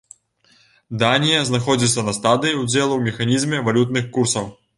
Данія 1.03 1.41
знаходзіцца 1.49 2.05
на 2.07 2.15
стадыі 2.19 2.57
ўдзелу 2.63 2.89
ў 2.95 3.05
механізме 3.11 3.61
валютных 3.71 4.11
курсаў. 4.19 4.51